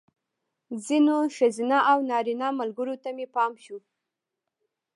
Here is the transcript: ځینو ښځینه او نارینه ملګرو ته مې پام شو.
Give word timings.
ځینو 0.85 1.15
ښځینه 1.35 1.79
او 1.91 1.97
نارینه 2.11 2.47
ملګرو 2.59 2.95
ته 3.03 3.09
مې 3.15 3.25
پام 3.35 3.53
شو. 3.63 3.77